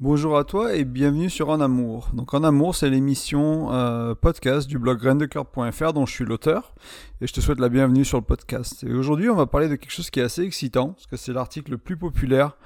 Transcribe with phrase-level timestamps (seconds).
[0.00, 2.08] Bonjour à toi et bienvenue sur En Amour.
[2.14, 6.74] Donc En Amour, c'est l'émission euh, podcast du blog graindecoeur.fr dont je suis l'auteur
[7.20, 8.82] et je te souhaite la bienvenue sur le podcast.
[8.82, 11.32] Et aujourd'hui, on va parler de quelque chose qui est assez excitant parce que c'est
[11.32, 12.56] l'article le plus populaire.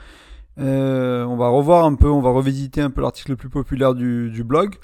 [0.59, 3.95] Euh, on va revoir un peu, on va revisiter un peu l'article le plus populaire
[3.95, 4.77] du, blog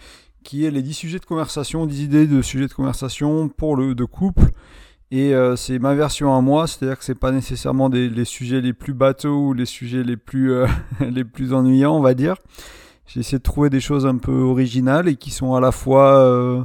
[0.43, 3.95] qui est les 10 sujets de conversation, 10 idées de sujets de conversation pour le
[3.95, 4.51] de couple
[5.17, 8.73] et euh, c'est ma version à moi, c'est-à-dire que c'est pas nécessairement les sujets les
[8.73, 10.67] plus bateaux ou les sujets les plus, euh,
[11.01, 12.35] les plus ennuyants, on va dire.
[13.07, 16.19] J'ai essayé de trouver des choses un peu originales et qui sont à la fois
[16.19, 16.65] euh,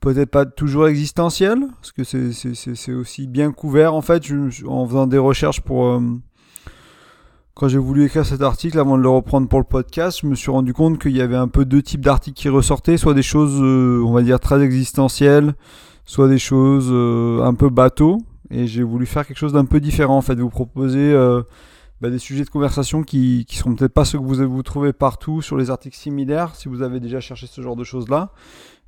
[0.00, 4.22] peut-être pas toujours existentielles, parce que c'est aussi bien couvert en fait.
[4.66, 5.98] En faisant des recherches pour
[7.54, 10.34] quand j'ai voulu écrire cet article, avant de le reprendre pour le podcast, je me
[10.34, 13.22] suis rendu compte qu'il y avait un peu deux types d'articles qui ressortaient, soit des
[13.22, 15.54] choses, on va dire, très existentielles,
[16.06, 18.18] soit des choses euh, un peu bateau.
[18.50, 21.42] Et j'ai voulu faire quelque chose d'un peu différent, en fait, vous proposer euh,
[22.00, 24.92] bah, des sujets de conversation qui, qui seront peut-être pas ceux que vous, vous trouvez
[24.92, 28.30] partout sur les articles similaires, si vous avez déjà cherché ce genre de choses-là.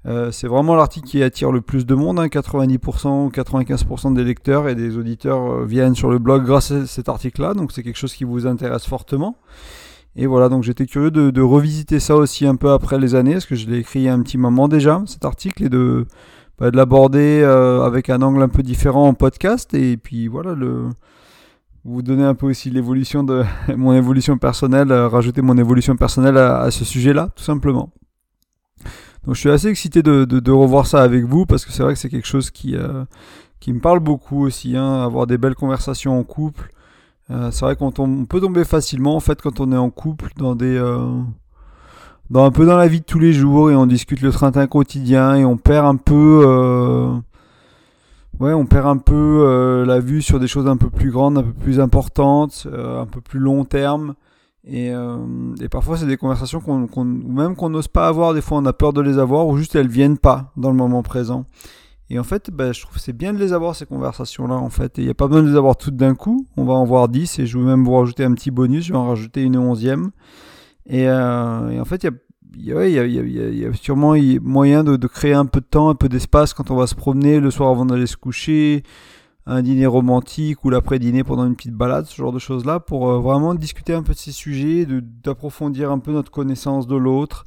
[0.07, 2.21] Euh, c'est vraiment l'article qui attire le plus de monde.
[2.21, 2.29] Hein.
[2.29, 7.09] 90% ou 95% des lecteurs et des auditeurs viennent sur le blog grâce à cet
[7.09, 7.53] article-là.
[7.55, 9.37] Donc c'est quelque chose qui vous intéresse fortement.
[10.15, 13.35] Et voilà, donc j'étais curieux de, de, revisiter ça aussi un peu après les années,
[13.35, 15.69] parce que je l'ai écrit il y a un petit moment déjà, cet article, et
[15.69, 16.07] de,
[16.59, 19.75] bah, de l'aborder euh, avec un angle un peu différent en podcast.
[19.75, 20.89] Et puis voilà, le,
[21.85, 23.45] vous donner un peu aussi l'évolution de
[23.77, 27.91] mon évolution personnelle, euh, rajouter mon évolution personnelle à, ce sujet-là, tout simplement.
[29.25, 31.83] Donc je suis assez excité de, de, de revoir ça avec vous parce que c'est
[31.83, 33.05] vrai que c'est quelque chose qui, euh,
[33.61, 36.71] qui me parle beaucoup aussi, hein, avoir des belles conversations en couple.
[37.31, 40.31] Euh, c'est vrai qu'on on peut tomber facilement en fait quand on est en couple
[40.37, 41.21] dans des euh,
[42.31, 44.67] dans un peu dans la vie de tous les jours et on discute le train
[44.67, 47.13] quotidien et on perd un peu euh,
[48.41, 51.39] ouais on perd un peu euh, la vue sur des choses un peu plus grandes
[51.39, 54.15] un peu plus importantes euh, un peu plus long terme
[54.69, 55.17] et, euh,
[55.63, 58.35] et, parfois, c'est des conversations qu'on, ou même qu'on n'ose pas avoir.
[58.35, 60.77] Des fois, on a peur de les avoir ou juste elles viennent pas dans le
[60.77, 61.47] moment présent.
[62.11, 64.99] Et en fait, bah, je trouve c'est bien de les avoir, ces conversations-là, en fait.
[64.99, 66.47] Et il n'y a pas besoin de les avoir toutes d'un coup.
[66.59, 68.85] On va en voir 10 et je vais même vous rajouter un petit bonus.
[68.85, 70.11] Je vais en rajouter une onzième.
[70.89, 72.07] Et, euh, et en fait,
[72.57, 76.71] il y a sûrement moyen de, créer un peu de temps, un peu d'espace quand
[76.71, 78.83] on va se promener le soir avant d'aller se coucher,
[79.47, 83.19] un dîner romantique ou l'après-dîner pendant une petite balade, ce genre de choses-là, pour euh,
[83.19, 84.87] vraiment discuter un peu de ces sujets,
[85.23, 87.47] d'approfondir un peu notre connaissance de l'autre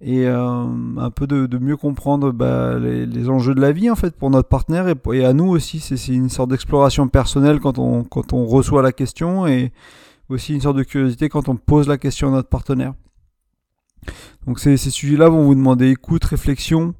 [0.00, 0.64] et euh,
[0.98, 4.28] un peu de, mieux comprendre bah, les, les, enjeux de la vie en fait pour
[4.28, 5.80] notre partenaire et, et à nous aussi.
[5.80, 9.72] C'est une sorte d'exploration personnelle quand on, quand on reçoit la question et
[10.28, 12.94] aussi une sorte de curiosité quand on pose la question à notre partenaire.
[14.46, 16.94] Donc ces, sujets-là vont vous demander écoute, réflexion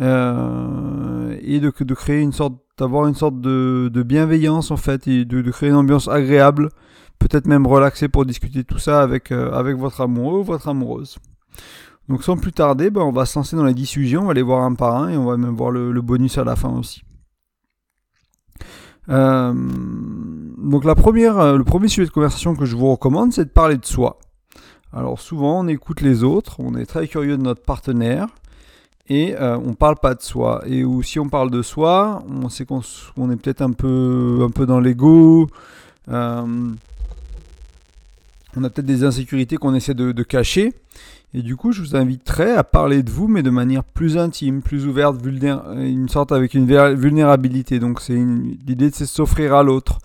[0.00, 5.50] euh, et de, créer une sorte d'avoir une sorte de, bienveillance en fait et de,
[5.50, 6.70] créer une ambiance agréable,
[7.18, 11.18] peut-être même relaxée pour discuter tout ça avec, euh, avec votre amoureux ou votre amoureuse.
[12.08, 14.34] Donc sans plus tarder, ben, on va se lancer dans les 10 sujets, on va
[14.34, 16.56] les voir un par un et on va même voir le, le bonus à la
[16.56, 17.02] fin aussi.
[19.08, 19.52] Euh,
[20.62, 23.50] donc la première, euh, le premier sujet de conversation que je vous recommande, c'est de
[23.50, 24.18] parler de soi.
[24.92, 28.28] Alors souvent on écoute les autres, on est très curieux de notre partenaire,
[29.08, 30.62] et euh, on parle pas de soi.
[30.66, 32.80] Et ou si on parle de soi, on sait qu'on
[33.16, 35.48] on est peut-être un peu, un peu dans l'ego.
[36.08, 36.70] Euh,
[38.56, 40.72] on a peut-être des insécurités qu'on essaie de, cacher.
[41.34, 44.60] Et du coup, je vous inviterai à parler de vous, mais de manière plus intime,
[44.60, 47.78] plus ouverte, une sorte avec une vulnérabilité.
[47.78, 49.98] Donc, c'est l'idée de s'offrir à l'autre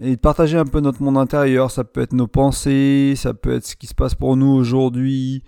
[0.00, 1.70] et de partager un peu notre monde intérieur.
[1.70, 5.42] Ça peut être nos pensées, ça peut être ce qui se passe pour nous aujourd'hui,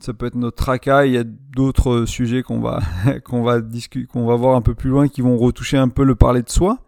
[0.00, 1.06] ça peut être notre tracas.
[1.06, 2.80] Il y a d'autres sujets qu'on va
[3.24, 6.04] qu'on va discuter, qu'on va voir un peu plus loin, qui vont retoucher un peu
[6.04, 6.78] le parler de soi,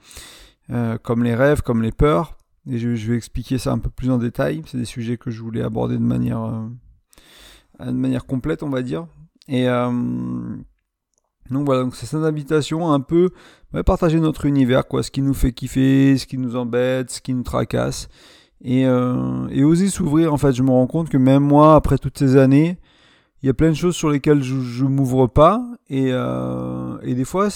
[0.71, 2.37] euh, comme les rêves, comme les peurs.
[2.67, 4.63] Et je, vais expliquer ça un peu plus en détail.
[4.67, 8.81] C'est des sujets que je voulais aborder de manière euh, de manière complète, on va
[8.81, 9.07] dire.
[9.49, 9.91] Et euh,
[11.51, 13.31] donc voilà, donc c'est cette invitation un peu
[13.75, 17.21] ouais, partager notre univers, quoi, ce qui nous fait kiffer, ce qui nous embête, ce
[17.21, 18.09] qui nous tracasse.
[18.63, 21.99] Et, euh, et oser s'ouvrir, en fait, je me rends compte que même moi, après
[21.99, 22.79] toutes ces années,
[23.43, 25.63] il y a plein de choses sur lesquelles je, je m'ouvre pas.
[25.91, 27.49] Et, euh, et des fois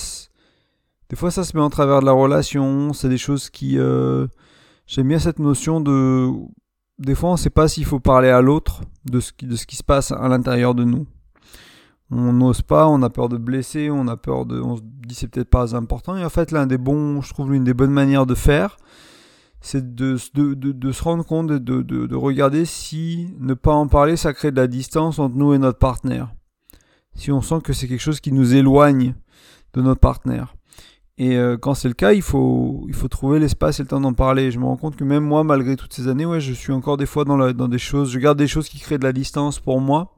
[1.08, 2.92] des fois ça se met en travers de la relation.
[2.92, 4.26] C'est des choses qui euh,
[4.86, 6.30] j'aime bien cette notion de
[6.98, 9.64] des fois on sait pas s'il faut parler à l'autre de ce qui de ce
[9.64, 11.06] qui se passe à l'intérieur de nous
[12.10, 15.14] on n'ose pas on a peur de blesser on a peur de on se dit
[15.14, 17.90] c'est peut-être pas important et en fait l'un des bons je trouve l'une des bonnes
[17.90, 18.76] manières de faire
[19.60, 23.88] c'est de, de, de, se rendre compte, de, de, de regarder si ne pas en
[23.88, 26.32] parler, ça crée de la distance entre nous et notre partenaire.
[27.14, 29.14] Si on sent que c'est quelque chose qui nous éloigne
[29.74, 30.54] de notre partenaire.
[31.18, 34.00] Et euh, quand c'est le cas, il faut, il faut trouver l'espace et le temps
[34.00, 34.52] d'en parler.
[34.52, 36.96] Je me rends compte que même moi, malgré toutes ces années, ouais, je suis encore
[36.96, 39.12] des fois dans, la, dans des choses, je garde des choses qui créent de la
[39.12, 40.17] distance pour moi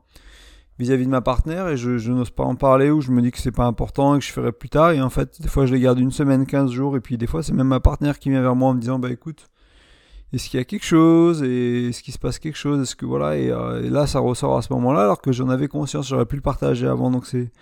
[0.81, 3.39] vis-à-vis de ma partenaire et je, n'ose pas en parler ou je me dis que
[3.39, 4.93] c'est pas important et que je ferai plus tard.
[4.93, 7.27] Et en fait, des fois, je les garde une semaine, 15 jours et puis des
[7.27, 9.51] fois, c'est même ma partenaire qui vient vers moi en me disant, bah écoute,
[10.33, 12.81] est-ce qu'il y a quelque chose et est-ce qu'il se passe quelque chose?
[12.81, 15.69] Est-ce que voilà et, euh, là ça ressort à ce moment-là alors que j'en avais
[15.69, 17.11] conscience, j'aurais pu le partager avant.
[17.11, 17.53] Donc c'est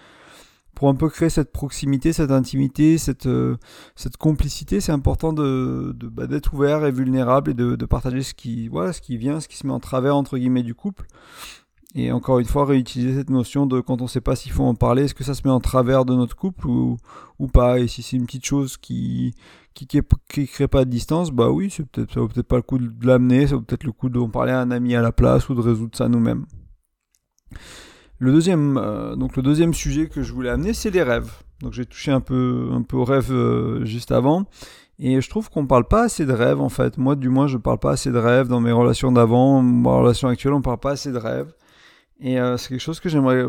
[0.75, 3.57] pour un peu créer cette proximité, cette intimité, cette, euh,
[3.97, 8.33] cette complicité, c'est important de bah, d'être ouvert et vulnérable et de, de, partager ce
[8.33, 11.07] qui, voilà, ce qui vient, ce qui se met en travers entre guillemets du couple.
[11.95, 14.65] Et encore une fois, réutiliser cette notion de quand on ne sait pas s'il faut
[14.65, 16.99] en parler, est-ce que ça se met en travers de notre couple ou,
[17.53, 17.81] pas?
[17.81, 19.35] Et si c'est une petite chose qui
[19.75, 22.63] qui, qui, crée pas de distance, bah oui, c'est peut-être ça vaut peut-être pas le
[22.63, 25.13] coup de l'amener, ça vaut peut-être le coup d'en parler à un ami à la
[25.13, 26.47] place ou de résoudre ça nous-mêmes.
[28.19, 31.31] Le deuxième, euh, donc le deuxième sujet que je voulais amener, c'est les rêves.
[31.61, 34.47] Donc j'ai touché un peu, un peu aux rêves euh, juste avant.
[34.99, 36.99] Et je trouve qu'on parle pas assez de rêves en fait.
[36.99, 39.63] Moi, du moins, je parle pas assez de rêves dans mes relations d'avant.
[39.63, 41.53] Ma relation actuelle, on parle pas assez de rêves.
[42.21, 43.45] Et euh, c'est quelque chose que j'aimerais,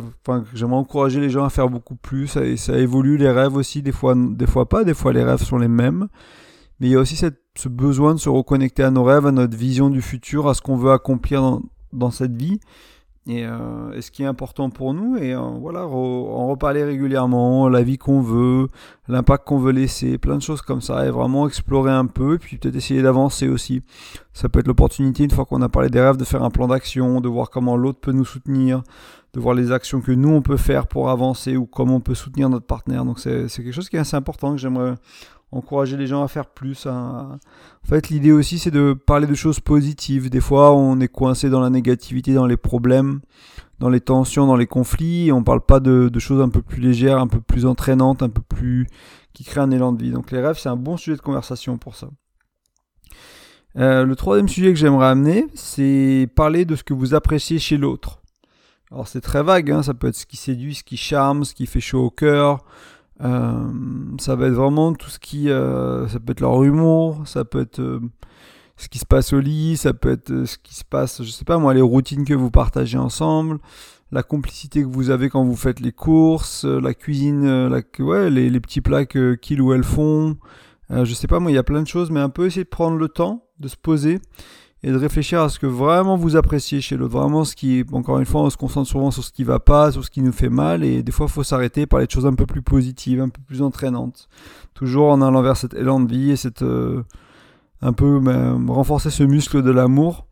[0.53, 2.27] j'aimerais encourager les gens à faire beaucoup plus.
[2.27, 4.83] Ça, ça évolue les rêves aussi, des fois, des fois pas.
[4.83, 6.07] Des fois, les rêves sont les mêmes.
[6.79, 9.31] Mais il y a aussi cette, ce besoin de se reconnecter à nos rêves, à
[9.31, 11.61] notre vision du futur, à ce qu'on veut accomplir dans,
[11.93, 12.59] dans cette vie
[13.29, 17.83] et, euh, ce qui est important pour nous et euh, voilà en reparler régulièrement la
[17.83, 18.67] vie qu'on veut
[19.07, 22.37] l'impact qu'on veut laisser plein de choses comme ça et vraiment explorer un peu et
[22.39, 23.83] puis peut-être essayer d'avancer aussi.
[24.33, 26.67] Ça peut être l'opportunité une fois qu'on a parlé des rêves de faire un plan
[26.67, 28.81] d'action de voir comment l'autre peut nous soutenir
[29.33, 32.15] de voir les actions que nous on peut faire pour avancer ou comment on peut
[32.15, 33.05] soutenir notre partenaire.
[33.05, 34.95] Donc c'est quelque chose qui est assez important que j'aimerais
[35.51, 36.85] encourager les gens à faire plus.
[36.85, 37.39] En
[37.83, 40.29] fait, l'idée aussi, c'est de parler de choses positives.
[40.29, 43.21] Des fois, on est coincé dans la négativité, dans les problèmes,
[43.79, 45.27] dans les tensions, dans les conflits.
[45.27, 48.29] Et on parle pas de, choses un peu plus légères, un peu plus entraînantes, un
[48.29, 48.87] peu plus
[49.33, 50.11] qui créent un élan de vie.
[50.11, 52.09] Donc les rêves, c'est un bon sujet de conversation pour ça.
[53.77, 57.77] Euh, le troisième sujet que j'aimerais amener, c'est parler de ce que vous appréciez chez
[57.77, 58.21] l'autre.
[58.91, 61.53] Alors c'est très vague, hein, ça peut être ce qui séduit, ce qui charme, ce
[61.53, 62.65] qui fait chaud au cœur,
[63.19, 67.61] ça va être vraiment tout ce qui, euh, ça peut être leur humour, ça peut
[67.61, 67.99] être euh,
[68.77, 71.45] ce qui se passe au lit, ça peut être ce qui se passe, je sais
[71.45, 73.59] pas moi, les routines que vous partagez ensemble,
[74.11, 79.05] la complicité que vous avez quand vous faites les courses, la cuisine, les, petits plats
[79.05, 80.37] qu'ils ou elles font.
[80.89, 82.69] je sais pas moi, il y a plein de choses, mais un peu essayer de
[82.69, 84.19] prendre le temps de se poser
[84.83, 87.17] et de réfléchir à ce que vraiment vous appréciez chez l'autre.
[87.17, 89.91] Vraiment ce qui, encore une fois, on se concentre souvent sur ce qui va pas,
[89.91, 92.25] sur ce qui nous fait mal, et des fois il faut s'arrêter, parler de choses
[92.25, 94.29] un peu plus positives, un peu plus entraînantes.
[94.73, 97.03] Toujours en allant vers cet élan de vie et cette, euh,
[97.81, 100.27] un peu ben, renforcer ce muscle de l'amour.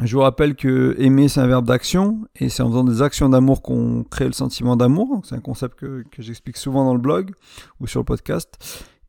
[0.00, 3.28] Je vous rappelle que aimer c'est un verbe d'action, et c'est en faisant des actions
[3.28, 5.22] d'amour qu'on crée le sentiment d'amour.
[5.24, 7.32] C'est un concept que, que j'explique souvent dans le blog
[7.80, 8.58] ou sur le podcast.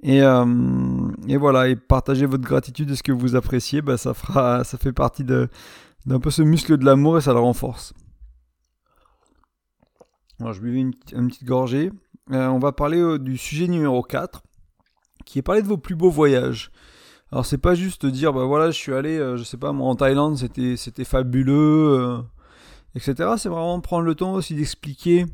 [0.08, 0.46] Et, euh,
[1.28, 4.78] et, voilà, et partager votre gratitude et ce que vous appréciez, bah, ça, fera, ça
[4.78, 7.92] fait partie d'un peu ce muscle de l'amour et ça le renforce.
[10.40, 11.92] Alors, je buvais une, une petite gorgée.
[12.32, 14.44] Euh, on va parler euh, du sujet numéro 4,
[15.26, 16.72] qui est parler de vos plus beaux voyages.
[17.32, 19.96] Alors, c'est pas juste dire, bah voilà, je suis allé, je sais pas, moi en
[19.96, 22.20] Thaïlande, c'était fabuleux,
[22.94, 23.32] etc.
[23.38, 25.26] C'est vraiment prendre le temps aussi d'expliquer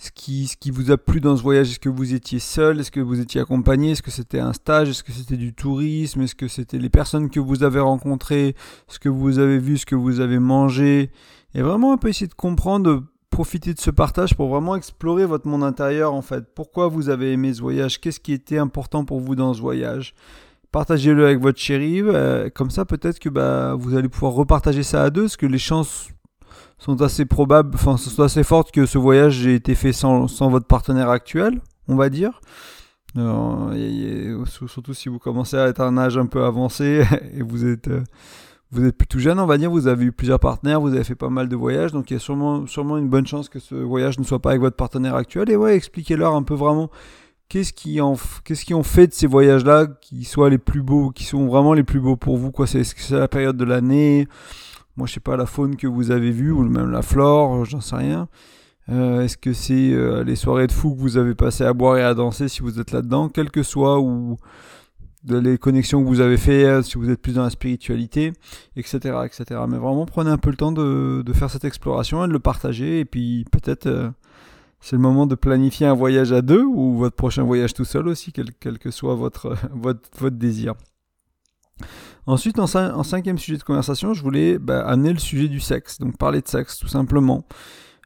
[0.00, 1.70] ce qui, ce qui vous a plu dans ce voyage?
[1.70, 2.80] Est-ce que vous étiez seul?
[2.80, 3.90] Est-ce que vous étiez accompagné?
[3.90, 4.88] Est-ce que c'était un stage?
[4.88, 6.22] Est-ce que c'était du tourisme?
[6.22, 8.56] Est-ce que c'était les personnes que vous avez rencontrées?
[8.88, 11.10] Ce que vous avez vu Ce que vous avez mangé?
[11.54, 15.26] Et vraiment un peu essayer de comprendre, de profiter de ce partage pour vraiment explorer
[15.26, 16.46] votre monde intérieur en fait.
[16.54, 18.00] Pourquoi vous avez aimé ce voyage?
[18.00, 20.14] Qu'est-ce qui était important pour vous dans ce voyage?
[20.72, 25.02] Partagez-le avec votre chérie, euh, comme ça peut-être que bah, vous allez pouvoir repartager ça
[25.02, 26.08] à deux, parce que les chances
[26.80, 30.48] sont assez probables, enfin, sont assez fortes que ce voyage ait été fait sans, sans
[30.48, 32.40] votre partenaire actuel, on va dire.
[33.16, 37.88] Euh, surtout si vous commencez à être un âge un peu avancé et vous êtes,
[37.88, 38.02] euh,
[38.70, 41.14] vous êtes plutôt jeune, on va dire, vous avez eu plusieurs partenaires, vous avez fait
[41.14, 43.74] pas mal de voyages, donc il y a sûrement, sûrement une bonne chance que ce
[43.74, 45.50] voyage ne soit pas avec votre partenaire actuel.
[45.50, 46.90] Et ouais, expliquez-leur un peu vraiment
[47.50, 50.82] qu'est-ce qui en qu'est-ce qui ont fait de ces voyages là qui soient les plus
[50.82, 53.64] beaux qui sont vraiment les plus beaux pour vous quoi c'est c'est la période de
[53.64, 54.28] l'année?
[54.96, 57.80] Moi, je sais pas la faune que vous avez vue ou même la flore, j'en
[57.80, 58.28] sais rien.
[58.90, 61.96] Euh, est-ce que c'est euh, les soirées de fou que vous avez passé à boire
[61.98, 64.36] et à danser si vous êtes là-dedans, quel que soit, ou
[65.28, 68.32] les connexions que vous avez fait, euh, si vous êtes plus dans la spiritualité,
[68.76, 69.60] etc., etc.
[69.68, 73.00] Mais vraiment, prenez un peu le temps de, faire cette exploration et de le partager,
[73.00, 74.12] et puis peut-être
[74.80, 78.08] c'est le moment de planifier un voyage à deux ou votre prochain voyage tout seul
[78.08, 80.74] aussi, quel, quel que soit votre, votre, votre désir.
[82.26, 82.66] Ensuite, en,
[83.02, 86.48] cinquième sujet de conversation, je voulais bah, amener le sujet du sexe, donc parler de
[86.48, 87.44] sexe tout simplement.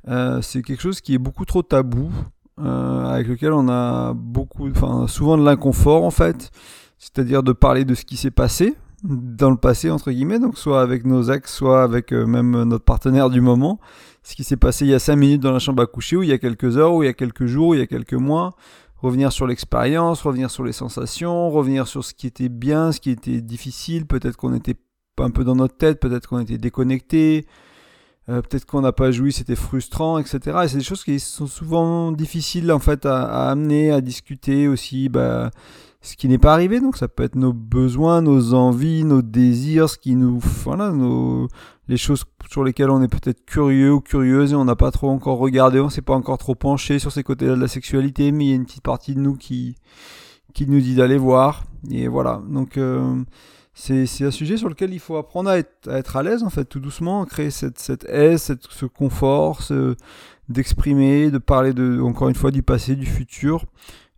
[0.09, 2.11] Euh, c'est quelque chose qui est beaucoup trop tabou.
[2.59, 4.71] avec lequel on a beaucoup,
[5.09, 6.51] souvent de l'inconfort en fait,
[6.99, 10.81] c'est-à-dire de parler de ce qui s'est passé dans le passé entre guillemets, donc soit
[10.81, 13.79] avec nos ex, soit avec même notre partenaire du moment,
[14.23, 16.23] ce qui s'est passé il y a cinq minutes dans la chambre à coucher, ou
[16.23, 17.87] il y a quelques heures, ou il y a quelques jours, ou il y a
[17.87, 18.55] quelques mois,
[19.05, 23.11] revenir sur l'expérience, revenir sur les sensations, revenir sur ce qui était bien, ce qui
[23.11, 24.77] était difficile, peut-être qu'on était
[25.19, 27.47] un peu dans notre tête, peut-être qu'on était déconnecté,
[28.31, 30.59] euh, peut-être qu'on n'a pas joui, c'était frustrant, etc.
[30.65, 35.11] Et c'est des choses qui sont souvent difficiles en fait à, amener, à discuter aussi.
[35.11, 35.51] Bah,
[36.05, 39.89] ce qui n'est pas arrivé, donc ça peut être nos besoins, nos envies, nos désirs,
[39.89, 41.49] ce qui nous, voilà, nos,
[41.89, 45.09] les choses sur lesquelles on est peut-être curieux ou curieuse et on n'a pas trop
[45.09, 48.45] encore regardé, on s'est pas encore trop penché sur ces côtés-là de la sexualité, mais
[48.45, 49.77] il y a une petite partie de nous qui,
[50.53, 51.65] qui nous dit d'aller voir.
[51.91, 53.23] Et voilà, donc euh,
[53.73, 56.51] c'est, un sujet sur lequel il faut apprendre à être à, être à l'aise en
[56.51, 59.63] fait, tout doucement, créer cette, cette aise, ce confort,
[60.51, 63.65] d'exprimer, de parler de, encore une fois du passé, du futur.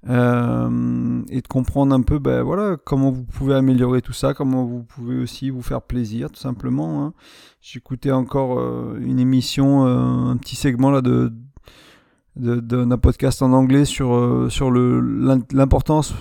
[0.08, 4.64] Euh, et de comprendre un peu ben, voilà, comment vous pouvez améliorer tout ça, comment
[4.64, 7.04] vous pouvez aussi vous faire plaisir tout simplement.
[7.04, 7.12] Hein.
[7.60, 11.32] J'écoutais encore euh, une émission, euh, un petit segment là de
[12.36, 16.12] d'un podcast en anglais sur, sur l'importance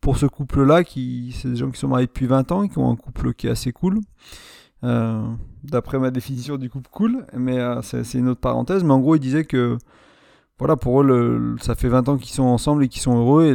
[0.00, 2.78] pour ce couple-là, qui c'est des gens qui sont mariés depuis 20 ans et qui
[2.78, 4.00] ont un couple qui est assez cool.
[4.82, 8.82] D'après ma définition du couple cool, mais c'est une autre parenthèse.
[8.82, 9.76] Mais en gros, il disait que
[10.58, 13.46] voilà, pour eux, ça fait 20 ans qu'ils sont ensemble et qu'ils sont heureux.
[13.46, 13.54] Et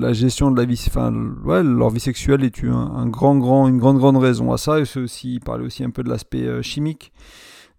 [0.00, 1.12] la gestion de la vie, enfin,
[1.44, 4.78] ouais, leur vie sexuelle est un, grand, grand, une grande, grande raison à ça.
[4.78, 7.12] Et aussi, il parlait aussi un peu de l'aspect euh, chimique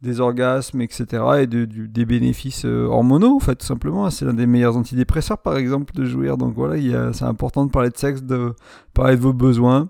[0.02, 1.24] des orgasmes, etc.
[1.40, 4.10] et de, des bénéfices euh, hormonaux, en fait, tout simplement.
[4.10, 6.38] C'est l'un des meilleurs antidépresseurs, par exemple, de jouir.
[6.38, 8.54] Donc voilà, c'est important de parler de sexe, de
[8.94, 9.88] parler de vos besoins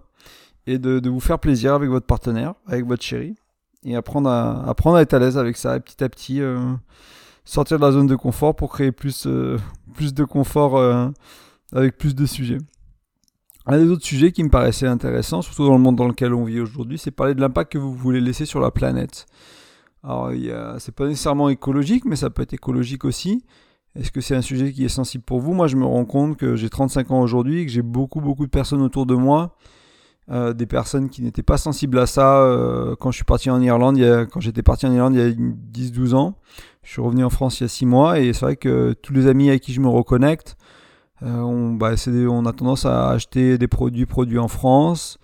[0.67, 3.35] et de, vous faire plaisir avec votre partenaire, avec votre chérie.
[3.83, 6.41] Et apprendre à, apprendre à être à l'aise avec ça, et petit à petit.
[6.41, 6.59] Euh,
[7.45, 9.57] sortir de la zone de confort pour créer plus, euh,
[9.93, 11.07] plus de confort euh,
[11.71, 12.57] avec plus de sujets.
[13.67, 16.43] Un des autres sujets qui me paraissait intéressant, surtout dans le monde dans lequel on
[16.43, 19.25] vit aujourd'hui, c'est parler de l'impact que vous voulez laisser sur la planète.
[20.03, 20.31] Alors,
[20.77, 23.43] c'est pas nécessairement écologique, mais ça peut être écologique aussi.
[23.95, 25.53] Est-ce que c'est un sujet qui est sensible pour vous?
[25.53, 28.51] Moi, je me rends compte que j'ai 35 ans aujourd'hui que j'ai beaucoup, beaucoup de
[28.51, 29.57] personnes autour de moi
[30.31, 33.61] euh, des personnes qui n'étaient pas sensibles à ça euh, quand je suis parti en
[33.61, 33.99] Irlande,
[34.31, 36.35] quand j'étais parti en Irlande il y a 10-12 ans.
[36.81, 39.13] Je suis revenu en France il y a 6 mois et c'est vrai que tous
[39.13, 40.57] les amis avec qui je me reconnecte,
[41.21, 45.19] euh, on, bah, on, a tendance à acheter des produits produits en France,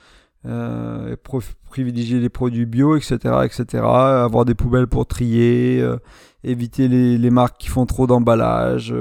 [1.72, 5.84] privilégier les produits bio, etc., etc., avoir des poubelles pour trier,
[6.44, 8.94] éviter les, marques qui font trop d'emballage,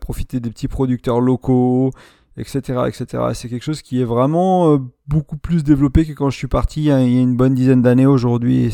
[0.00, 1.90] profiter des petits producteurs locaux,
[2.38, 2.84] etc.
[2.86, 3.24] etc.
[3.34, 6.82] C'est quelque chose qui est vraiment euh, beaucoup plus développé que quand je suis parti
[6.82, 8.70] il y a, une bonne dizaine d'années aujourd'hui.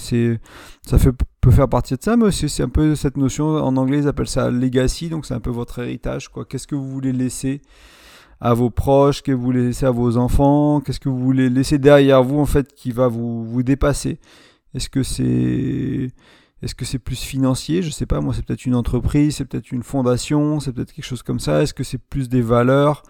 [0.87, 0.99] Ça
[1.41, 4.29] peut faire partie de ça, mais c'est un peu cette notion, en anglais ils appellent
[4.29, 6.29] ça legacy, donc c'est un peu votre héritage.
[6.49, 7.63] Qu'est-ce que vous voulez laisser
[8.41, 12.23] à vos proches, que vous laisser à vos enfants, qu'est-ce que vous voulez laisser derrière
[12.23, 14.19] vous en fait qui va vous, vous dépasser?
[14.75, 16.11] Est-ce que c'est
[16.63, 17.83] est-ce que c'est plus financier?
[17.83, 21.05] Je sais pas, moi c'est peut-être une entreprise, c'est peut-être une fondation, c'est peut-être quelque
[21.05, 21.63] chose comme ça.
[21.63, 23.03] Est-ce que c'est plus des valeurs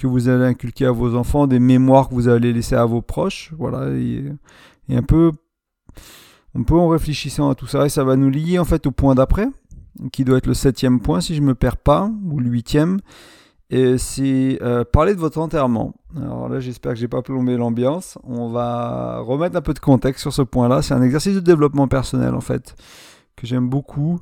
[0.00, 3.02] que vous allez inculquer à vos enfants, des mémoires que vous allez laisser à vos
[3.02, 3.52] proches?
[3.58, 4.24] Voilà, et,
[4.90, 5.32] un peu,
[6.54, 8.90] on peut en réfléchissant à tout ça, et ça va nous lier en fait au
[8.92, 9.48] point d'après,
[10.12, 13.00] qui doit être le septième point si je me perds pas, ou le huitième
[13.70, 15.94] et c'est euh, parler de votre enterrement.
[16.16, 18.18] Alors là, j'espère que j'ai pas plombé l'ambiance.
[18.24, 20.82] On va remettre un peu de contexte sur ce point-là.
[20.82, 22.74] C'est un exercice de développement personnel en fait
[23.36, 24.18] que j'aime beaucoup.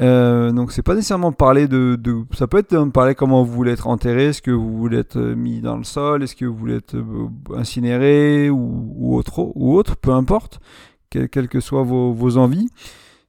[0.00, 1.98] Euh, donc c'est pas nécessairement parler de,
[2.34, 5.62] ça peut être parler comment vous voulez être enterré, est-ce que vous voulez être mis
[5.62, 9.96] dans le sol, est-ce que vous voulez être euh, incinéré ou, ou autre ou autre,
[9.96, 10.60] peu importe,
[11.08, 12.68] quelles que soient vos, vos envies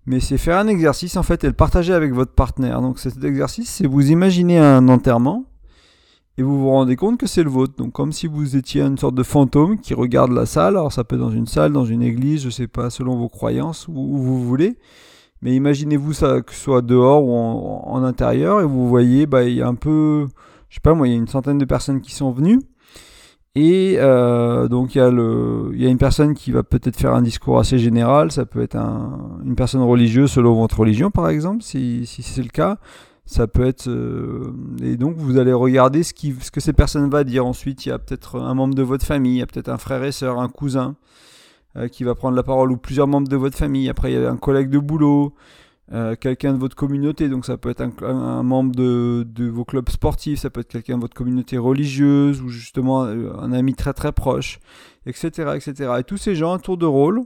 [0.08, 2.82] mais c'est faire un exercice en fait et le partager avec votre partenaire.
[2.82, 5.44] Donc cet exercice, c'est vous imaginez un enterrement
[6.38, 7.76] et vous vous rendez compte que c'est le vôtre.
[7.78, 10.78] Donc comme si vous étiez une sorte de fantôme qui regarde la salle.
[10.78, 13.28] Alors ça peut être dans une salle, dans une église, je sais pas, selon vos
[13.28, 14.78] croyances, où, vous voulez.
[15.42, 19.56] Mais imaginez-vous ça que ce soit dehors ou en, intérieur et vous voyez, bah il
[19.56, 20.26] y a un peu,
[20.70, 22.62] je sais pas moi, il y a une centaine de personnes qui sont venues.
[23.60, 26.96] Et euh, donc il y, a le, il y a une personne qui va peut-être
[26.96, 31.10] faire un discours assez général, ça peut être un, une personne religieuse selon votre religion
[31.10, 32.78] par exemple, si, si c'est le cas.
[33.26, 33.90] Ça peut être...
[33.90, 37.48] Euh, et donc vous allez regarder ce, qui, ce que ces personnes va dire.
[37.48, 39.80] Ensuite il y a peut-être un membre de votre famille, il y a peut-être un
[39.80, 40.96] frère et sœur, un cousin
[41.78, 43.90] euh, qui va prendre la parole ou plusieurs membres de votre famille.
[43.90, 45.34] Après il y a un collègue de boulot,
[45.94, 50.40] euh, quelqu'un de votre communauté, donc ça peut être un, membre de, vos clubs sportifs,
[50.40, 54.12] ça peut être quelqu'un de votre communauté religieuse ou justement euh, un ami très très
[54.12, 54.60] proche,
[55.06, 55.94] etc., etc.
[56.00, 57.24] Et tous ces gens, un tour de rôle,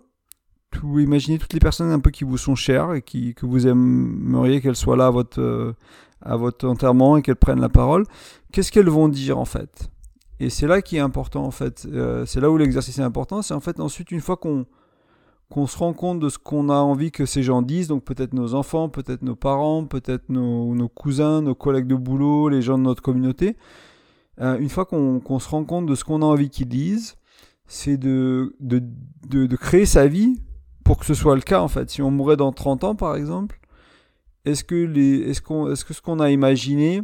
[0.70, 3.66] tout, imaginez toutes les personnes un peu qui vous sont chères et qui, que vous
[3.66, 5.74] aimeriez qu'elles soient là à votre, euh,
[6.22, 8.06] à votre enterrement et qu'elles prennent la parole,
[8.52, 9.90] qu'est-ce qu'elles vont dire en fait?
[10.40, 11.88] Et c'est là qui est important en fait.
[12.26, 13.44] C'est là où l'exercice est important.
[13.44, 14.66] C'est en fait ensuite une fois qu'on
[15.52, 18.34] qu'on se rend compte de ce qu'on a envie que ces gens disent, donc peut-être
[18.34, 22.84] nos enfants, peut-être nos parents, peut-être nos, cousins, nos collègues de boulot, les gens de
[22.84, 23.58] notre communauté,
[24.40, 27.18] euh, une fois qu'on se rend compte de ce qu'on a envie qu'ils disent,
[27.68, 28.82] c'est de, de,
[29.28, 30.42] de, créer sa vie
[30.86, 31.90] pour que ce soit le cas en fait.
[31.90, 33.60] Si on mourait dans 30 ans par exemple,
[34.46, 37.02] est-ce que, les, est-ce qu'on, est-ce que ce qu'on a imaginé,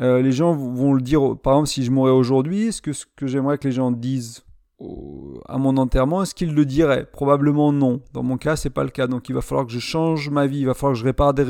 [0.00, 3.04] euh, les gens vont le dire, par exemple si je mourais aujourd'hui, est-ce que ce
[3.16, 4.45] que j'aimerais que les gens disent
[4.78, 7.06] à mon enterrement, est-ce qu'il le dirait?
[7.06, 8.00] Probablement non.
[8.12, 9.06] Dans mon cas, c'est pas le cas.
[9.06, 11.32] Donc il va falloir que je change ma vie, il va falloir que je répare
[11.32, 11.44] des,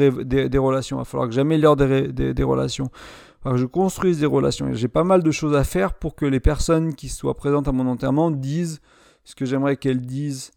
[0.58, 4.26] relations, il va falloir que j'améliore des, relations, il va falloir que je construise des
[4.26, 4.72] relations.
[4.72, 7.72] J'ai pas mal de choses à faire pour que les personnes qui soient présentes à
[7.72, 8.80] mon enterrement disent
[9.24, 10.52] ce que j'aimerais qu'elles disent.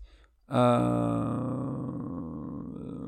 [0.51, 1.37] Euh,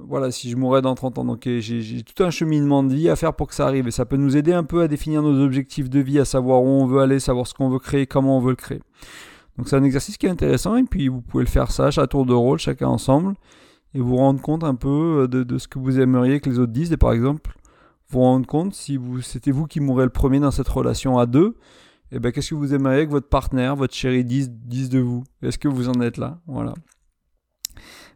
[0.07, 1.25] voilà, si je mourrais dans 30 ans.
[1.25, 3.87] Donc j'ai tout un cheminement de vie à faire pour que ça arrive.
[3.87, 6.63] Et ça peut nous aider un peu à définir nos objectifs de vie, à savoir
[6.63, 8.81] où on veut aller, savoir ce qu'on veut créer, comment on veut le créer.
[9.57, 12.07] Donc c'est un exercice qui est intéressant et puis vous pouvez le faire ça à
[12.07, 13.35] tour de rôle, chacun ensemble,
[13.93, 16.71] et vous rendre compte un peu euh, de, ce que vous aimeriez que les autres
[16.71, 16.91] disent.
[16.91, 17.55] Et par exemple,
[18.09, 21.55] vous rendre compte si c'était vous qui mourrez le premier dans cette relation à deux,
[22.13, 24.99] et eh ben qu'est-ce que vous aimeriez que votre partenaire, votre chéri dise, dise de
[24.99, 25.23] vous?
[25.41, 26.41] Est-ce que vous en êtes là?
[26.45, 26.73] Voilà.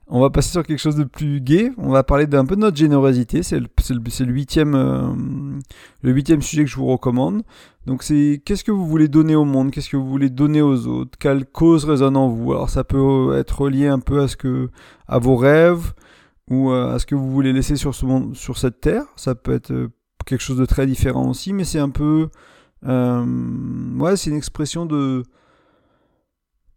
[0.08, 1.72] On va passer sur quelque chose de plus gai.
[1.78, 3.42] On va parler d'un peu de notre générosité.
[3.42, 5.08] C'est le, huitième, euh,
[6.04, 7.42] le huitième sujet que je vous recommande.
[7.86, 10.88] Donc c'est qu'est-ce que vous voulez donner au monde, qu'est-ce que vous voulez donner aux
[10.88, 12.52] autres, quelle cause résonne en vous?
[12.52, 14.70] Alors ça peut être lié un peu à ce que,
[15.08, 15.94] à vos rêves
[16.50, 19.06] ou euh, à ce que vous voulez laisser sur ce monde, sur cette terre.
[19.16, 19.90] Ça peut être euh,
[20.26, 22.30] quelque chose de très différent aussi, mais c'est un peu,
[22.88, 23.26] euh,
[23.98, 25.24] ouais, c'est une expression de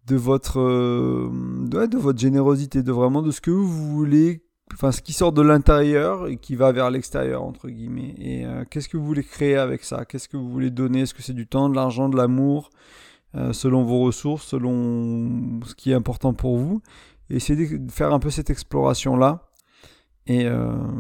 [0.08, 1.30] de votre euh,
[1.68, 5.42] de votre générosité, de vraiment de ce que vous voulez, enfin ce qui sort de
[5.42, 8.14] l'intérieur et qui va vers l'extérieur entre guillemets.
[8.18, 10.04] Et euh, qu'est-ce que vous voulez créer avec ça?
[10.04, 11.02] Qu'est-ce que vous voulez donner?
[11.02, 12.70] Est-ce que c'est du temps, de l'argent, de l'amour,
[13.34, 16.80] euh, selon vos ressources, selon ce qui est important pour vous?
[17.30, 19.44] Essayez de faire un peu cette exploration là.
[20.26, 20.44] Et,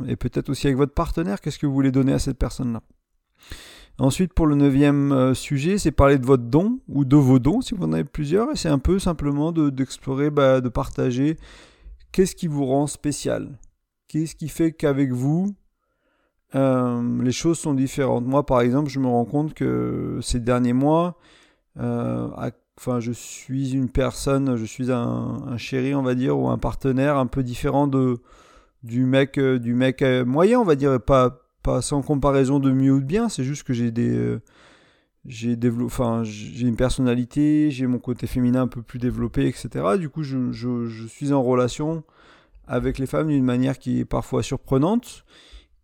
[0.06, 2.80] et peut-être aussi avec votre partenaire, qu'est-ce que vous voulez donner à cette personne-là?
[4.00, 7.60] Ensuite, pour le neuvième euh, sujet, c'est parler de votre don ou de vos dons
[7.60, 8.52] si vous en avez plusieurs.
[8.52, 11.36] Et c'est un peu simplement d'explorer, bah, de partager
[12.12, 13.58] qu'est-ce qui vous rend spécial.
[14.06, 15.52] Qu'est-ce qui fait qu'avec vous,
[16.54, 18.24] euh, les choses sont différentes.
[18.24, 21.18] Moi, par exemple, je me rends compte que ces derniers mois,
[21.78, 22.28] euh,
[22.78, 27.16] enfin, je suis une personne, je suis un, chéri, on va dire, ou un partenaire
[27.16, 28.18] un peu différent de
[28.84, 33.00] du mec, du mec moyen, on va dire, pas pas sans comparaison de mieux ou
[33.00, 34.40] de bien, c'est juste que j'ai des euh,
[35.26, 39.68] j'ai développé enfin une personnalité, j'ai mon côté féminin un peu plus développé, etc.
[39.98, 42.02] Du coup, je, je, je suis en relation
[42.66, 45.24] avec les femmes d'une manière qui est parfois surprenante.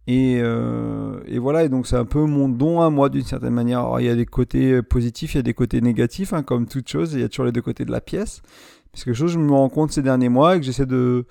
[0.06, 3.54] Et, euh, et, voilà, et donc c'est un peu mon don à moi d'une certaine
[3.54, 3.80] manière.
[3.80, 6.66] Alors, il y a des côtés positifs, il y a des côtés négatifs, hein, comme
[6.66, 8.42] toute chose, il y a toujours les deux côtés de la pièce.
[8.92, 11.26] C'est quelque chose que je me rends compte ces derniers mois et que j'essaie de,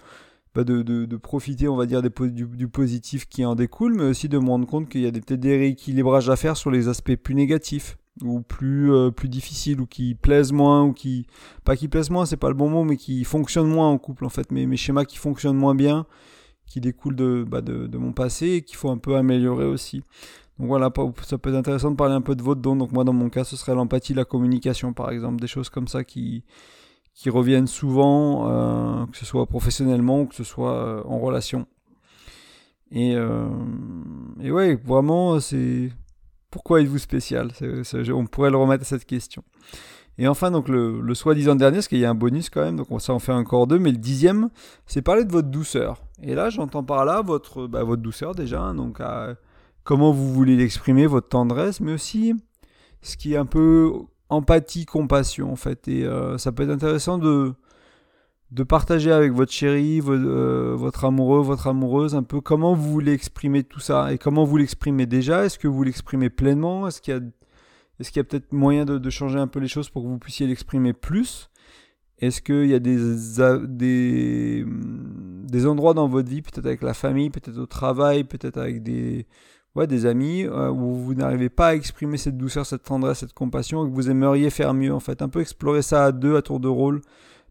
[0.55, 4.47] de, de, profiter, on va dire, du, positif qui en découle, mais aussi de me
[4.47, 7.97] rendre compte qu'il y a peut-être des rééquilibrages à faire sur les aspects plus négatifs
[8.21, 11.25] ou plus euh, plus difficiles ou qui plaisent moins ou qui
[11.63, 14.25] pas qui plaisent moins c'est pas le bon mot mais qui fonctionnent moins en couple
[14.25, 14.51] en fait.
[14.51, 16.05] Mais mes schémas qui fonctionnent moins bien
[16.67, 20.03] qui découlent bah de, de, mon passé et qu'il faut un peu améliorer aussi.
[20.59, 20.91] Donc voilà
[21.23, 22.75] ça peut être intéressant de parler un peu de votre don.
[22.75, 25.87] Donc moi dans mon cas ce serait l'empathie la communication par exemple des choses comme
[25.87, 26.43] ça qui
[27.13, 31.67] qui reviennent souvent, euh, que ce soit professionnellement ou que ce soit euh, en relation.
[32.91, 33.47] Et, euh,
[34.41, 35.91] et ouais, vraiment, c'est
[36.51, 37.51] pourquoi êtes-vous spécial?
[38.13, 39.43] On pourrait le remettre à cette question.
[40.19, 42.75] Et enfin, donc le, le soi-disant dernier, parce qu'il y a un bonus quand même,
[42.75, 44.49] donc ça en fait encore deux, mais le dixième,
[44.85, 46.03] c'est parler de votre douceur.
[46.21, 49.01] Et là, j'entends par là votre, bah, votre douceur déjà, hein, donc
[49.83, 52.35] comment vous voulez l'exprimer, votre tendresse, mais aussi
[53.01, 53.91] ce qui est un peu
[54.33, 55.87] empathie, compassion en fait.
[55.87, 57.53] Et euh, ça peut être intéressant de,
[58.51, 63.13] de partager avec votre chérie, euh, votre amoureux, votre amoureuse, un peu comment vous voulez
[63.13, 65.45] exprimer tout ça et comment vous l'exprimez déjà.
[65.45, 66.87] Est-ce que vous l'exprimez pleinement?
[66.87, 67.21] Est-ce qu'il y a,
[67.99, 70.19] est-ce qu'il y a peut-être moyen de, changer un peu les choses pour que vous
[70.19, 71.49] puissiez l'exprimer plus?
[72.19, 72.97] Est-ce qu'il y a des,
[73.67, 78.83] des, des endroits dans votre vie, peut-être avec la famille, peut-être au travail, peut-être avec
[78.83, 79.25] des
[79.75, 83.33] ouais, des amis euh, où vous n'arrivez pas à exprimer cette douceur, cette tendresse, cette
[83.33, 85.21] compassion que vous aimeriez faire mieux en fait.
[85.21, 87.01] Un peu explorer ça à deux à tour de rôle,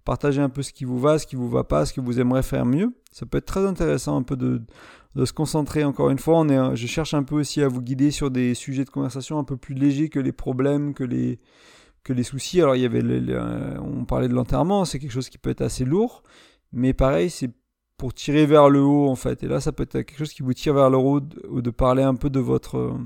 [0.05, 2.21] partager un peu ce qui vous va, ce qui vous va pas, ce que vous
[2.21, 2.95] aimeriez faire mieux.
[3.11, 4.63] Ça peut être très intéressant un peu de,
[5.25, 6.39] se concentrer encore une fois.
[6.39, 9.39] On est, je cherche un peu aussi à vous guider sur des sujets de conversation
[9.39, 11.39] un peu plus légers que les problèmes, que les,
[12.05, 12.61] que les soucis.
[12.61, 13.03] Alors il y avait,
[13.79, 16.23] on parlait de l'enterrement, c'est quelque chose qui peut être assez lourd,
[16.73, 17.51] mais pareil, c'est
[18.03, 19.45] pour tirer vers le haut en fait.
[19.45, 21.71] Et là, ça peut être quelque chose qui vous tire vers le haut ou de
[21.71, 22.99] parler un peu de votre.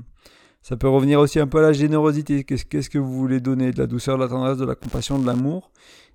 [0.63, 2.43] Ça peut revenir aussi un peu à la générosité.
[2.43, 3.71] Qu'est-ce que vous voulez donner?
[3.71, 5.69] De la douceur, de la tendresse, de la compassion, de l'amour?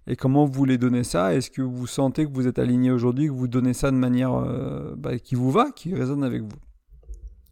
[0.09, 1.33] Et comment vous voulez donner ça?
[1.33, 4.35] Est-ce que vous sentez que vous êtes aligné aujourd'hui, que vous donnez ça de manière
[4.35, 6.59] euh, bah, qui vous va, qui résonne avec vous?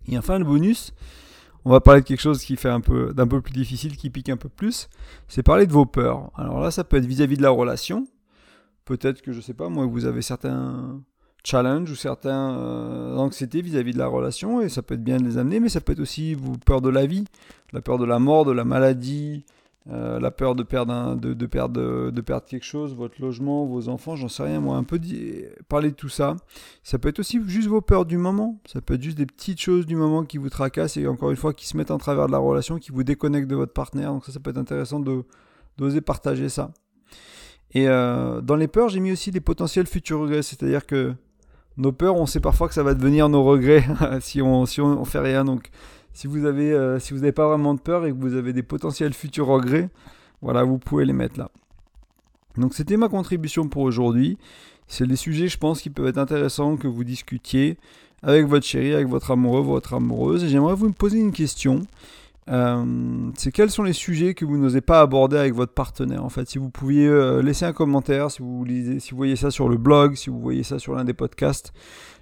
[0.08, 0.92] Et enfin, le bonus,
[1.64, 4.10] on va parler de quelque chose qui fait un peu d'un peu plus difficile, qui
[4.10, 4.88] pique un peu plus.
[5.28, 6.32] C'est parler de vos peurs.
[6.34, 8.08] Alors là, ça peut être vis-à-vis de la relation.
[8.84, 11.00] Peut-être que je sais pas, moi, vous avez certains
[11.44, 15.24] challenges ou certaines euh, anxiétés vis-à-vis de la relation et ça peut être bien de
[15.24, 17.24] les amener, mais ça peut être aussi vous peur de la vie,
[17.72, 19.44] la peur de la mort, de la maladie,
[19.88, 24.14] euh, la peur de perdre, de, perdre, de perdre quelque chose, votre logement, vos enfants,
[24.14, 25.00] j'en sais rien, moi, un peu
[25.68, 26.36] parler de tout ça.
[26.82, 29.60] Ça peut être aussi juste vos peurs du moment, ça peut être juste des petites
[29.60, 32.26] choses du moment qui vous tracassent et encore une fois qui se mettent en travers
[32.26, 34.12] de la relation, qui vous déconnectent de votre partenaire.
[34.12, 35.24] Donc ça, ça peut être intéressant de
[35.78, 36.72] d'oser partager ça.
[37.72, 41.14] Et euh, dans les peurs, j'ai mis aussi des potentiels futurs regrets, c'est-à-dire que
[41.80, 43.84] nos peurs, on sait parfois que ça va devenir nos regrets
[44.20, 45.44] si on si fait rien.
[45.44, 45.70] Donc
[46.12, 48.62] si vous avez, euh, si n'avez pas vraiment de peur et que vous avez des
[48.62, 49.88] potentiels futurs regrets,
[50.42, 51.50] voilà, vous pouvez les mettre là.
[52.56, 54.38] Donc c'était ma contribution pour aujourd'hui.
[54.88, 57.78] C'est des sujets, je pense, qui peuvent être intéressants que vous discutiez
[58.22, 60.44] avec votre chérie, avec votre amoureux, votre amoureuse.
[60.44, 61.82] Et j'aimerais vous poser une question.
[62.50, 66.30] Euh, c'est quels sont les sujets que vous n'osez pas aborder avec votre partenaire En
[66.30, 68.64] fait, si vous pouviez euh, laisser un commentaire, si vous,
[69.12, 71.72] voyez ça sur le blog, si vous voyez ça sur l'un des podcasts,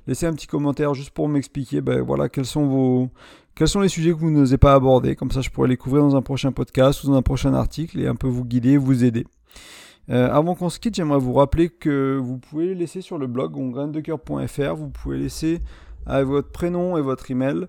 [0.07, 3.09] laissez un petit commentaire juste pour m'expliquer ben, voilà, quels sont vos,
[3.55, 5.17] quels sont les sujets que vous n'osez pas aborder.
[5.17, 7.99] Comme ça, je pourrais les couvrir dans un prochain podcast ou dans un prochain article
[7.99, 9.27] et un peu vous guider, vous aider.
[10.11, 13.57] Euh, avant qu'on se quitte, j'aimerais vous rappeler que vous pouvez laisser sur le blog
[13.57, 15.61] ongraindecoeur.fr, vous pouvez laisser
[16.07, 17.67] avec votre prénom et votre email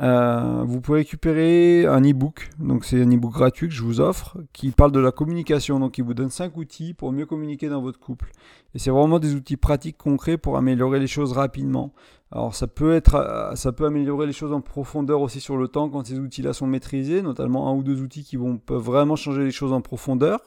[0.00, 4.36] euh, vous pouvez récupérer un e-book, donc c'est un e-book gratuit que je vous offre,
[4.52, 7.80] qui parle de la communication, donc il vous donne 5 outils pour mieux communiquer dans
[7.80, 8.30] votre couple.
[8.74, 11.94] Et c'est vraiment des outils pratiques, concrets pour améliorer les choses rapidement.
[12.30, 15.68] Alors ça peut être, euh, ça peut améliorer les choses en profondeur aussi sur le
[15.68, 19.16] temps quand ces outils-là sont maîtrisés, notamment un ou deux outils qui vont peuvent vraiment
[19.16, 20.40] changer les choses en profondeur.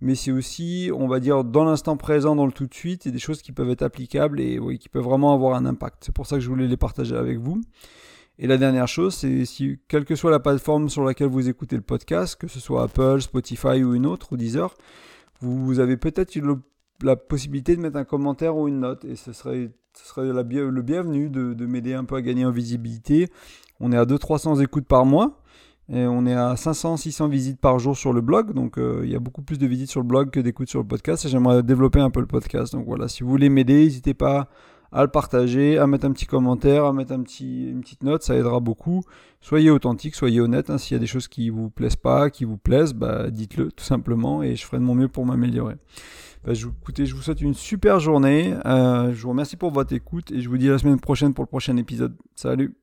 [0.00, 3.18] Mais c'est aussi, on va dire, dans l'instant présent, dans le tout de suite, des
[3.18, 6.04] choses qui peuvent être applicables et qui peuvent vraiment avoir un impact.
[6.06, 7.60] C'est pour ça que je voulais les partager avec vous.
[8.42, 11.76] Et la dernière chose, c'est si, quelle que soit la plateforme sur laquelle vous écoutez
[11.76, 14.74] le podcast, que ce soit Apple, Spotify ou une autre, ou Deezer,
[15.42, 16.34] vous avez peut-être
[17.02, 19.04] la possibilité de mettre un commentaire ou une note.
[19.04, 22.50] Et ce serait, ce serait le bienvenu de, de m'aider un peu à gagner en
[22.50, 23.28] visibilité.
[23.78, 25.42] On est à 200-300 écoutes par mois.
[25.92, 28.54] Et on est à 500-600 visites par jour sur le blog.
[28.54, 30.80] Donc euh, il y a beaucoup plus de visites sur le blog que d'écoutes sur
[30.80, 31.26] le podcast.
[31.26, 32.72] Et j'aimerais développer un peu le podcast.
[32.72, 34.48] Donc voilà, si vous voulez m'aider, n'hésitez pas
[34.92, 37.24] à le partager, à mettre un petit commentaire, à mettre une
[37.80, 39.02] petite note, ça aidera beaucoup.
[39.40, 40.70] Soyez authentique, soyez honnête.
[40.70, 40.78] Hein.
[40.78, 43.84] S'il y a des choses qui vous plaisent pas, qui vous plaisent, bah, dites-le tout
[43.84, 45.76] simplement et je ferai de mon mieux pour m'améliorer.
[46.44, 48.54] Bah, je, écoutez, je vous souhaite une super journée.
[48.66, 51.34] Euh, je vous remercie pour votre écoute et je vous dis à la semaine prochaine
[51.34, 52.16] pour le prochain épisode.
[52.34, 52.74] Salut